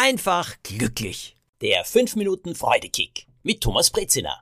einfach 0.00 0.56
glücklich. 0.62 1.36
Der 1.60 1.84
5 1.84 2.16
Minuten 2.16 2.54
Freudekick 2.54 3.26
mit 3.42 3.60
Thomas 3.60 3.90
Brezina. 3.90 4.40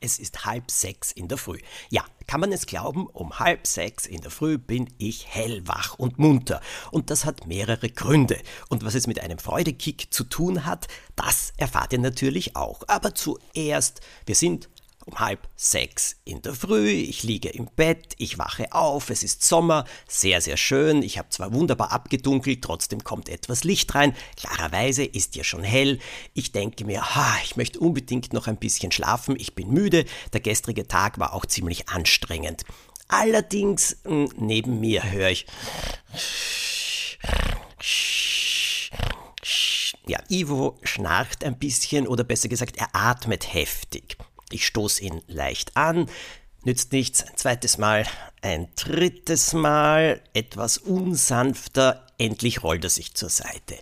Es 0.00 0.20
ist 0.20 0.44
halb 0.44 0.70
sechs 0.70 1.10
in 1.10 1.26
der 1.26 1.36
Früh. 1.36 1.58
Ja, 1.90 2.04
kann 2.28 2.38
man 2.38 2.52
es 2.52 2.66
glauben, 2.66 3.08
um 3.08 3.40
halb 3.40 3.66
sechs 3.66 4.06
in 4.06 4.20
der 4.20 4.30
Früh 4.30 4.56
bin 4.56 4.88
ich 4.98 5.26
hellwach 5.26 5.98
und 5.98 6.18
munter. 6.20 6.60
Und 6.92 7.10
das 7.10 7.24
hat 7.24 7.48
mehrere 7.48 7.88
Gründe. 7.88 8.38
Und 8.68 8.84
was 8.84 8.94
es 8.94 9.08
mit 9.08 9.18
einem 9.18 9.38
Freudekick 9.38 10.12
zu 10.14 10.22
tun 10.22 10.64
hat, 10.64 10.86
das 11.16 11.52
erfahrt 11.56 11.92
ihr 11.92 11.98
natürlich 11.98 12.54
auch. 12.54 12.84
Aber 12.86 13.16
zuerst, 13.16 14.00
wir 14.26 14.36
sind 14.36 14.68
um 15.06 15.18
halb 15.18 15.48
sechs 15.56 16.16
in 16.24 16.42
der 16.42 16.54
Früh, 16.54 16.90
ich 16.90 17.22
liege 17.22 17.48
im 17.48 17.66
Bett, 17.66 18.14
ich 18.18 18.38
wache 18.38 18.72
auf, 18.72 19.10
es 19.10 19.22
ist 19.22 19.42
Sommer, 19.42 19.84
sehr, 20.08 20.40
sehr 20.40 20.56
schön, 20.56 21.02
ich 21.02 21.18
habe 21.18 21.28
zwar 21.28 21.52
wunderbar 21.52 21.92
abgedunkelt, 21.92 22.62
trotzdem 22.62 23.04
kommt 23.04 23.28
etwas 23.28 23.64
Licht 23.64 23.94
rein, 23.94 24.16
klarerweise 24.36 25.04
ist 25.04 25.36
ja 25.36 25.44
schon 25.44 25.62
hell, 25.62 25.98
ich 26.32 26.52
denke 26.52 26.84
mir, 26.84 27.14
ha, 27.14 27.36
ich 27.44 27.56
möchte 27.56 27.80
unbedingt 27.80 28.32
noch 28.32 28.46
ein 28.46 28.56
bisschen 28.56 28.92
schlafen, 28.92 29.36
ich 29.38 29.54
bin 29.54 29.70
müde, 29.70 30.04
der 30.32 30.40
gestrige 30.40 30.88
Tag 30.88 31.18
war 31.18 31.34
auch 31.34 31.46
ziemlich 31.46 31.88
anstrengend. 31.88 32.64
Allerdings, 33.08 33.98
hm, 34.04 34.30
neben 34.36 34.80
mir 34.80 35.10
höre 35.12 35.30
ich 35.30 35.46
ja, 40.06 40.18
Ivo 40.28 40.78
schnarcht 40.82 41.44
ein 41.44 41.58
bisschen 41.58 42.06
oder 42.06 42.24
besser 42.24 42.48
gesagt, 42.48 42.76
er 42.76 42.88
atmet 42.92 43.54
heftig. 43.54 44.16
Ich 44.50 44.66
stoße 44.66 45.02
ihn 45.02 45.22
leicht 45.26 45.76
an, 45.76 46.08
nützt 46.64 46.92
nichts, 46.92 47.22
ein 47.22 47.36
zweites 47.36 47.78
Mal, 47.78 48.06
ein 48.42 48.68
drittes 48.76 49.52
Mal, 49.52 50.22
etwas 50.32 50.78
unsanfter, 50.78 52.06
endlich 52.18 52.62
rollt 52.62 52.84
er 52.84 52.90
sich 52.90 53.14
zur 53.14 53.30
Seite. 53.30 53.78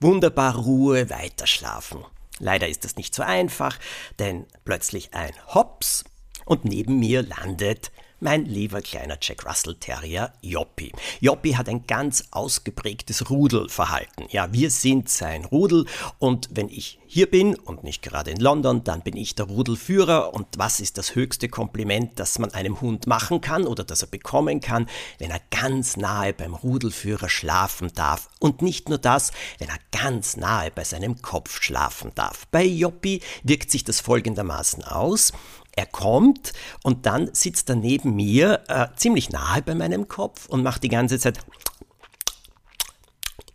Wunderbar 0.00 0.56
Ruhe, 0.56 1.10
weiterschlafen. 1.10 2.04
Leider 2.38 2.68
ist 2.68 2.84
das 2.84 2.96
nicht 2.96 3.14
so 3.14 3.22
einfach, 3.22 3.78
denn 4.18 4.46
plötzlich 4.64 5.14
ein 5.14 5.32
Hops 5.54 6.04
und 6.44 6.64
neben 6.64 6.98
mir 6.98 7.22
landet 7.22 7.90
mein 8.20 8.44
lieber 8.44 8.82
kleiner 8.82 9.18
Jack 9.20 9.46
Russell 9.46 9.76
Terrier 9.76 10.32
Joppi. 10.42 10.92
Joppi 11.20 11.52
hat 11.52 11.68
ein 11.68 11.86
ganz 11.86 12.24
ausgeprägtes 12.30 13.30
Rudelverhalten. 13.30 14.26
Ja, 14.30 14.52
wir 14.52 14.70
sind 14.70 15.08
sein 15.08 15.44
Rudel 15.44 15.86
und 16.18 16.48
wenn 16.52 16.68
ich 16.68 16.98
hier 17.06 17.30
bin 17.30 17.54
und 17.54 17.84
nicht 17.84 18.02
gerade 18.02 18.30
in 18.30 18.40
London, 18.40 18.84
dann 18.84 19.00
bin 19.02 19.16
ich 19.16 19.34
der 19.34 19.46
Rudelführer 19.46 20.34
und 20.34 20.46
was 20.58 20.80
ist 20.80 20.98
das 20.98 21.14
höchste 21.14 21.48
Kompliment, 21.48 22.18
das 22.18 22.38
man 22.38 22.52
einem 22.52 22.80
Hund 22.80 23.06
machen 23.06 23.40
kann 23.40 23.66
oder 23.66 23.84
das 23.84 24.02
er 24.02 24.08
bekommen 24.08 24.60
kann, 24.60 24.88
wenn 25.18 25.30
er 25.30 25.40
ganz 25.50 25.96
nahe 25.96 26.32
beim 26.32 26.54
Rudelführer 26.54 27.28
schlafen 27.28 27.90
darf 27.94 28.28
und 28.40 28.62
nicht 28.62 28.88
nur 28.88 28.98
das, 28.98 29.32
wenn 29.58 29.68
er 29.68 29.78
ganz 29.90 30.36
nahe 30.36 30.70
bei 30.70 30.84
seinem 30.84 31.22
Kopf 31.22 31.62
schlafen 31.62 32.12
darf. 32.14 32.46
Bei 32.50 32.64
Joppi 32.64 33.22
wirkt 33.42 33.70
sich 33.70 33.84
das 33.84 34.00
folgendermaßen 34.00 34.84
aus. 34.84 35.32
Er 35.78 35.86
kommt 35.86 36.54
und 36.82 37.06
dann 37.06 37.32
sitzt 37.32 37.68
er 37.68 37.76
neben 37.76 38.16
mir 38.16 38.64
äh, 38.66 38.88
ziemlich 38.96 39.30
nahe 39.30 39.62
bei 39.62 39.76
meinem 39.76 40.08
Kopf 40.08 40.48
und 40.48 40.64
macht 40.64 40.82
die 40.82 40.88
ganze 40.88 41.20
Zeit. 41.20 41.38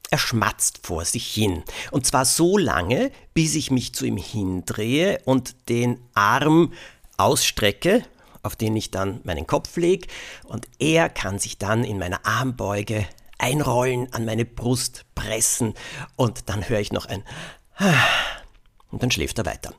Er 0.10 0.18
schmatzt 0.18 0.88
vor 0.88 1.04
sich 1.04 1.28
hin. 1.28 1.64
Und 1.92 2.08
zwar 2.08 2.24
so 2.24 2.58
lange, 2.58 3.12
bis 3.34 3.56
ich 3.56 3.72
mich 3.72 3.94
zu 3.94 4.06
ihm 4.06 4.16
hindrehe 4.16 5.20
und 5.26 5.68
den 5.68 6.00
Arm 6.14 6.72
ausstrecke, 7.18 8.04
auf 8.42 8.56
den 8.56 8.78
ich 8.78 8.90
dann 8.90 9.20
meinen 9.26 9.46
Kopf 9.46 9.76
lege. 9.76 10.08
Und 10.46 10.66
er 10.80 11.10
kann 11.10 11.40
sich 11.40 11.58
dann 11.58 11.84
in 11.84 12.00
meiner 12.00 12.26
Armbeuge 12.26 13.06
einrollen, 13.38 14.14
an 14.14 14.24
meine 14.24 14.46
Brust 14.46 15.04
pressen. 15.14 15.74
Und 16.16 16.48
dann 16.48 16.70
höre 16.70 16.80
ich 16.80 16.94
noch 16.94 17.06
ein. 17.06 17.26
Und 18.92 19.04
dann 19.04 19.12
schläft 19.12 19.40
er 19.40 19.46
weiter. 19.46 19.74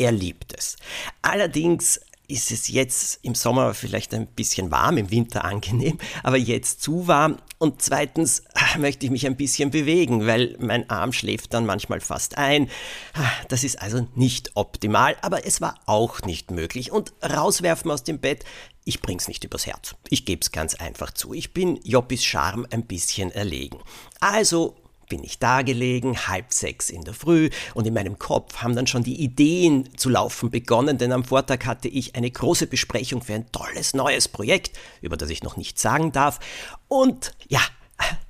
Er 0.00 0.12
liebt 0.12 0.54
es. 0.56 0.76
Allerdings 1.20 2.00
ist 2.26 2.50
es 2.50 2.68
jetzt 2.68 3.18
im 3.22 3.34
Sommer 3.34 3.74
vielleicht 3.74 4.14
ein 4.14 4.28
bisschen 4.28 4.70
warm, 4.70 4.96
im 4.96 5.10
Winter 5.10 5.44
angenehm, 5.44 5.98
aber 6.22 6.38
jetzt 6.38 6.80
zu 6.80 7.06
warm. 7.06 7.36
Und 7.58 7.82
zweitens 7.82 8.44
ah, 8.54 8.78
möchte 8.78 9.04
ich 9.04 9.12
mich 9.12 9.26
ein 9.26 9.36
bisschen 9.36 9.70
bewegen, 9.70 10.26
weil 10.26 10.56
mein 10.58 10.88
Arm 10.88 11.12
schläft 11.12 11.52
dann 11.52 11.66
manchmal 11.66 12.00
fast 12.00 12.38
ein. 12.38 12.70
Ah, 13.12 13.30
das 13.48 13.62
ist 13.62 13.82
also 13.82 14.08
nicht 14.14 14.52
optimal, 14.54 15.18
aber 15.20 15.44
es 15.44 15.60
war 15.60 15.78
auch 15.84 16.22
nicht 16.22 16.50
möglich. 16.50 16.92
Und 16.92 17.12
rauswerfen 17.22 17.90
aus 17.90 18.02
dem 18.02 18.20
Bett, 18.20 18.46
ich 18.86 19.02
bring's 19.02 19.28
nicht 19.28 19.44
übers 19.44 19.66
Herz. 19.66 19.96
Ich 20.08 20.24
geb's 20.24 20.50
ganz 20.50 20.76
einfach 20.76 21.10
zu. 21.10 21.34
Ich 21.34 21.52
bin 21.52 21.78
Joppis 21.84 22.24
Charme 22.24 22.66
ein 22.70 22.86
bisschen 22.86 23.30
erlegen. 23.30 23.80
Also 24.18 24.79
bin 25.10 25.22
ich 25.22 25.38
da 25.38 25.60
gelegen, 25.60 26.16
halb 26.28 26.54
sechs 26.54 26.88
in 26.88 27.02
der 27.02 27.12
Früh 27.12 27.50
und 27.74 27.86
in 27.86 27.92
meinem 27.92 28.18
Kopf 28.18 28.58
haben 28.58 28.74
dann 28.74 28.86
schon 28.86 29.02
die 29.02 29.20
Ideen 29.20 29.94
zu 29.98 30.08
laufen 30.08 30.50
begonnen, 30.50 30.96
denn 30.96 31.12
am 31.12 31.24
Vortag 31.24 31.66
hatte 31.66 31.88
ich 31.88 32.14
eine 32.14 32.30
große 32.30 32.66
Besprechung 32.66 33.20
für 33.20 33.34
ein 33.34 33.52
tolles 33.52 33.92
neues 33.92 34.28
Projekt, 34.28 34.78
über 35.02 35.18
das 35.18 35.28
ich 35.28 35.42
noch 35.42 35.58
nichts 35.58 35.82
sagen 35.82 36.12
darf. 36.12 36.40
Und 36.88 37.34
ja, 37.48 37.60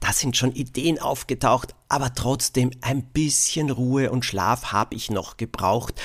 da 0.01 0.13
sind 0.13 0.37
schon 0.37 0.53
Ideen 0.53 0.99
aufgetaucht, 0.99 1.75
aber 1.89 2.15
trotzdem 2.15 2.73
ein 2.81 3.05
bisschen 3.05 3.71
Ruhe 3.71 4.11
und 4.11 4.25
Schlaf 4.25 4.73
habe 4.73 4.97
ich 4.97 5.11
noch 5.11 5.37
gebraucht. 5.37 6.01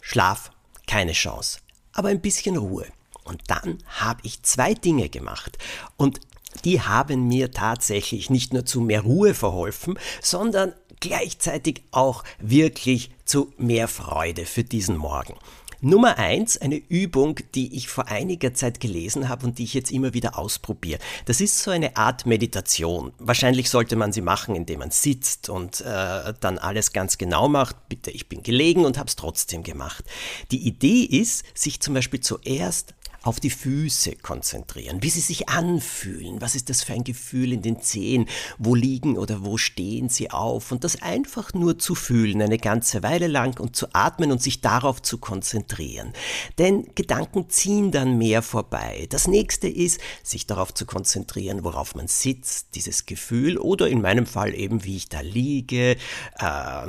Schlaf, 0.00 0.52
keine 0.86 1.12
Chance, 1.12 1.58
aber 1.92 2.08
ein 2.08 2.20
bisschen 2.20 2.56
Ruhe. 2.56 2.86
Und 3.24 3.42
dann 3.48 3.78
habe 3.86 4.20
ich 4.22 4.42
zwei 4.42 4.72
Dinge 4.72 5.10
gemacht. 5.10 5.58
Und 5.98 6.20
die 6.64 6.80
haben 6.80 7.28
mir 7.28 7.50
tatsächlich 7.50 8.30
nicht 8.30 8.52
nur 8.52 8.64
zu 8.64 8.80
mehr 8.80 9.02
Ruhe 9.02 9.34
verholfen, 9.34 9.98
sondern 10.22 10.72
gleichzeitig 11.00 11.82
auch 11.90 12.24
wirklich 12.40 13.10
zu 13.24 13.52
mehr 13.58 13.88
Freude 13.88 14.46
für 14.46 14.64
diesen 14.64 14.96
Morgen. 14.96 15.34
Nummer 15.80 16.18
eins, 16.18 16.58
eine 16.58 16.74
Übung, 16.74 17.38
die 17.54 17.76
ich 17.76 17.86
vor 17.88 18.08
einiger 18.08 18.52
Zeit 18.52 18.80
gelesen 18.80 19.28
habe 19.28 19.46
und 19.46 19.58
die 19.58 19.64
ich 19.64 19.74
jetzt 19.74 19.92
immer 19.92 20.12
wieder 20.12 20.36
ausprobiere. 20.36 20.98
Das 21.26 21.40
ist 21.40 21.62
so 21.62 21.70
eine 21.70 21.96
Art 21.96 22.26
Meditation. 22.26 23.12
Wahrscheinlich 23.20 23.70
sollte 23.70 23.94
man 23.94 24.12
sie 24.12 24.20
machen, 24.20 24.56
indem 24.56 24.80
man 24.80 24.90
sitzt 24.90 25.48
und 25.48 25.80
äh, 25.82 26.34
dann 26.40 26.58
alles 26.58 26.92
ganz 26.92 27.16
genau 27.16 27.48
macht. 27.48 27.88
Bitte, 27.88 28.10
ich 28.10 28.28
bin 28.28 28.42
gelegen 28.42 28.84
und 28.84 28.98
habe 28.98 29.06
es 29.06 29.14
trotzdem 29.14 29.62
gemacht. 29.62 30.04
Die 30.50 30.66
Idee 30.66 31.02
ist, 31.02 31.44
sich 31.54 31.78
zum 31.80 31.94
Beispiel 31.94 32.20
zuerst 32.20 32.94
auf 33.22 33.40
die 33.40 33.50
Füße 33.50 34.16
konzentrieren, 34.16 35.02
wie 35.02 35.10
sie 35.10 35.20
sich 35.20 35.48
anfühlen, 35.48 36.40
was 36.40 36.54
ist 36.54 36.70
das 36.70 36.82
für 36.82 36.92
ein 36.92 37.04
Gefühl 37.04 37.52
in 37.52 37.62
den 37.62 37.80
Zehen, 37.80 38.26
wo 38.58 38.74
liegen 38.74 39.18
oder 39.18 39.44
wo 39.44 39.58
stehen 39.58 40.08
sie 40.08 40.30
auf 40.30 40.70
und 40.70 40.84
das 40.84 41.02
einfach 41.02 41.52
nur 41.52 41.78
zu 41.78 41.94
fühlen, 41.94 42.40
eine 42.40 42.58
ganze 42.58 43.02
Weile 43.02 43.26
lang 43.26 43.58
und 43.58 43.74
zu 43.74 43.88
atmen 43.92 44.30
und 44.30 44.42
sich 44.42 44.60
darauf 44.60 45.02
zu 45.02 45.18
konzentrieren. 45.18 46.12
Denn 46.58 46.86
Gedanken 46.94 47.50
ziehen 47.50 47.90
dann 47.90 48.18
mehr 48.18 48.42
vorbei. 48.42 49.06
Das 49.10 49.26
nächste 49.26 49.68
ist, 49.68 50.00
sich 50.22 50.46
darauf 50.46 50.72
zu 50.72 50.86
konzentrieren, 50.86 51.64
worauf 51.64 51.94
man 51.94 52.06
sitzt, 52.06 52.76
dieses 52.76 53.04
Gefühl 53.04 53.58
oder 53.58 53.88
in 53.88 54.00
meinem 54.00 54.26
Fall 54.26 54.54
eben, 54.54 54.84
wie 54.84 54.96
ich 54.96 55.08
da 55.08 55.20
liege, 55.20 55.96
äh, 56.38 56.86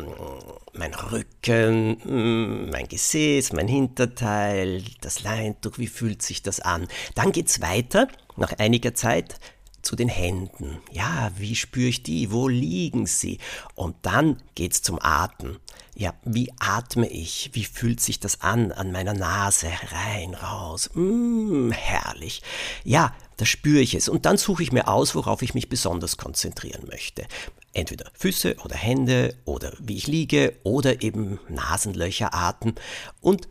mein 0.73 0.94
Rücken, 0.94 1.97
mm, 2.03 2.69
mein 2.69 2.88
Gesäß, 2.88 3.53
mein 3.53 3.67
Hinterteil, 3.67 4.84
das 5.01 5.23
Leintuch, 5.23 5.78
wie 5.78 5.88
fühlt 5.88 6.19
fühlt 6.19 6.22
sich 6.22 6.44
das 6.44 6.59
an? 6.59 6.88
Dann 7.16 7.31
geht's 7.31 7.62
weiter, 7.62 8.07
nach 8.35 8.53
einiger 8.59 8.94
Zeit, 8.94 9.40
zu 9.81 9.96
den 9.96 10.09
Händen. 10.09 10.80
Ja, 10.91 11.31
wie 11.38 11.56
spüre 11.56 11.88
ich 11.88 12.03
die? 12.03 12.31
Wo 12.31 12.50
liegen 12.50 13.06
sie? 13.06 13.40
Und 13.75 13.96
dann 14.02 14.41
geht's 14.53 14.81
zum 14.81 15.00
Atmen. 15.02 15.58
Ja, 15.96 16.13
wie 16.25 16.52
atme 16.59 17.08
ich? 17.08 17.52
Wie 17.53 17.63
fühlt 17.63 18.02
sich 18.02 18.19
das 18.19 18.41
an 18.41 18.74
an 18.74 18.91
meiner 18.91 19.13
Nase? 19.13 19.69
Rein, 19.91 20.34
raus. 20.34 20.90
Mmh, 20.94 21.72
herrlich. 21.72 22.41
Ja, 22.84 23.16
da 23.38 23.46
spüre 23.46 23.79
ich 23.79 23.96
es. 23.96 24.09
Und 24.09 24.25
dann 24.25 24.38
suche 24.38 24.63
ich 24.63 24.74
mir 24.74 24.90
aus, 24.90 25.16
worauf 25.16 25.41
ich 25.41 25.53
mich 25.53 25.69
besonders 25.69 26.18
konzentrieren 26.18 26.85
möchte. 26.88 27.26
Entweder 27.72 28.11
Füße 28.14 28.58
oder 28.66 28.76
Hände 28.76 29.35
oder 29.46 29.72
wie 29.79 29.96
ich 29.96 30.08
liege 30.08 30.58
oder 30.64 31.02
eben 31.02 31.40
Nasenlöcher, 31.47 32.34
Atem 32.34 32.76
und 33.22 33.47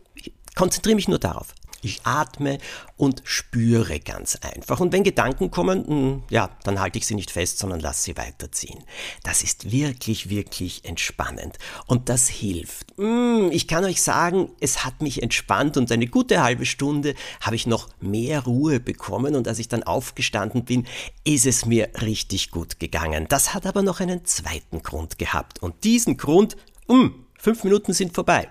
konzentriere 0.55 0.95
mich 0.95 1.07
nur 1.07 1.19
darauf. 1.19 1.55
Ich 1.81 2.01
atme 2.03 2.57
und 2.97 3.21
spüre 3.23 3.99
ganz 3.99 4.37
einfach. 4.41 4.79
Und 4.79 4.91
wenn 4.91 5.03
Gedanken 5.03 5.51
kommen, 5.51 5.87
hm, 5.87 6.23
ja, 6.29 6.49
dann 6.63 6.79
halte 6.79 6.97
ich 6.97 7.05
sie 7.05 7.15
nicht 7.15 7.31
fest, 7.31 7.59
sondern 7.59 7.79
lasse 7.79 8.03
sie 8.03 8.17
weiterziehen. 8.17 8.83
Das 9.23 9.43
ist 9.43 9.71
wirklich, 9.71 10.29
wirklich 10.29 10.85
entspannend. 10.85 11.57
Und 11.87 12.09
das 12.09 12.27
hilft. 12.27 12.87
Hm, 12.97 13.49
ich 13.51 13.67
kann 13.67 13.85
euch 13.85 14.01
sagen, 14.01 14.49
es 14.59 14.83
hat 14.85 15.01
mich 15.01 15.23
entspannt 15.23 15.77
und 15.77 15.91
eine 15.91 16.07
gute 16.07 16.43
halbe 16.43 16.65
Stunde 16.65 17.15
habe 17.41 17.55
ich 17.55 17.67
noch 17.67 17.89
mehr 17.99 18.43
Ruhe 18.43 18.79
bekommen. 18.79 19.35
Und 19.35 19.47
als 19.47 19.59
ich 19.59 19.67
dann 19.67 19.83
aufgestanden 19.83 20.65
bin, 20.65 20.87
ist 21.23 21.45
es 21.45 21.65
mir 21.65 21.89
richtig 22.01 22.51
gut 22.51 22.79
gegangen. 22.79 23.27
Das 23.29 23.53
hat 23.53 23.65
aber 23.65 23.81
noch 23.81 23.99
einen 23.99 24.25
zweiten 24.25 24.83
Grund 24.83 25.17
gehabt. 25.17 25.61
Und 25.61 25.83
diesen 25.83 26.17
Grund, 26.17 26.57
mh, 26.87 26.95
hm, 26.95 27.25
fünf 27.37 27.63
Minuten 27.63 27.93
sind 27.93 28.13
vorbei. 28.13 28.49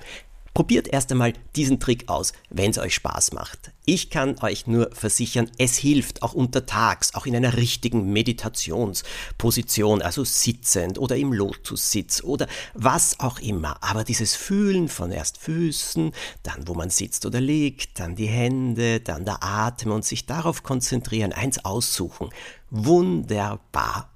Probiert 0.54 0.88
erst 0.88 1.12
einmal 1.12 1.34
diesen 1.56 1.78
Trick 1.78 2.08
aus, 2.08 2.32
wenn 2.50 2.70
es 2.70 2.78
euch 2.78 2.94
Spaß 2.94 3.32
macht. 3.32 3.72
Ich 3.84 4.10
kann 4.10 4.38
euch 4.40 4.66
nur 4.66 4.90
versichern, 4.92 5.50
es 5.56 5.76
hilft 5.76 6.22
auch 6.22 6.34
untertags, 6.34 7.14
auch 7.14 7.26
in 7.26 7.36
einer 7.36 7.56
richtigen 7.56 8.12
Meditationsposition, 8.12 10.02
also 10.02 10.24
sitzend 10.24 10.98
oder 10.98 11.16
im 11.16 11.32
Lotussitz 11.32 12.22
oder 12.22 12.46
was 12.74 13.20
auch 13.20 13.38
immer. 13.38 13.82
Aber 13.82 14.04
dieses 14.04 14.34
Fühlen 14.34 14.88
von 14.88 15.12
erst 15.12 15.38
Füßen, 15.38 16.12
dann 16.42 16.66
wo 16.66 16.74
man 16.74 16.90
sitzt 16.90 17.24
oder 17.24 17.40
liegt, 17.40 18.00
dann 18.00 18.16
die 18.16 18.26
Hände, 18.26 19.00
dann 19.00 19.24
der 19.24 19.42
Atem 19.42 19.92
und 19.92 20.04
sich 20.04 20.26
darauf 20.26 20.62
konzentrieren, 20.62 21.32
eins 21.32 21.64
aussuchen. 21.64 22.30
Wunderbar. 22.70 24.10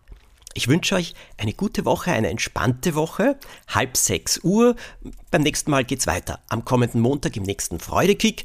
Ich 0.55 0.69
wünsche 0.69 0.95
euch 0.97 1.15
eine 1.39 1.55
gute 1.55 1.85
Woche, 1.85 2.13
eine 2.13 2.29
entspannte 2.29 2.95
Woche. 2.95 3.39
Halb 3.69 3.97
sechs 3.97 4.41
Uhr. 4.43 4.77
Beim 5.31 5.43
nächsten 5.43 5.71
Mal 5.71 5.85
geht's 5.85 6.07
weiter. 6.07 6.41
Am 6.49 6.65
kommenden 6.65 7.01
Montag 7.01 7.37
im 7.37 7.43
nächsten 7.43 7.81
Freudekick. 7.81 8.45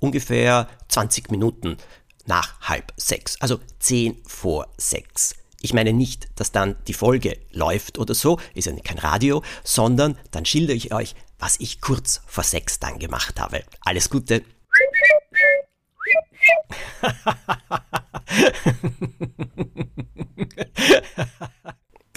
Ungefähr 0.00 0.68
20 0.88 1.30
Minuten 1.30 1.78
nach 2.26 2.60
halb 2.60 2.92
sechs. 2.96 3.40
Also 3.40 3.60
zehn 3.78 4.22
vor 4.26 4.68
sechs. 4.76 5.34
Ich 5.62 5.72
meine 5.72 5.94
nicht, 5.94 6.28
dass 6.36 6.52
dann 6.52 6.76
die 6.86 6.92
Folge 6.92 7.38
läuft 7.50 7.98
oder 7.98 8.14
so, 8.14 8.38
ist 8.54 8.66
ja 8.66 8.74
kein 8.84 8.98
Radio, 8.98 9.42
sondern 9.64 10.18
dann 10.30 10.44
schildere 10.44 10.76
ich 10.76 10.92
euch, 10.92 11.14
was 11.38 11.58
ich 11.58 11.80
kurz 11.80 12.20
vor 12.26 12.44
sechs 12.44 12.78
dann 12.78 12.98
gemacht 12.98 13.40
habe. 13.40 13.64
Alles 13.80 14.10
Gute. 14.10 14.44